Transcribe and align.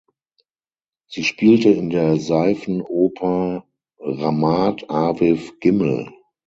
Sie 1.09 1.23
spielte 1.23 1.69
in 1.69 1.91
der 1.91 2.15
Seifenoper 2.17 3.67
„Ramat 3.99 4.89
Aviv 4.89 5.59
Gimmel“. 5.59 6.11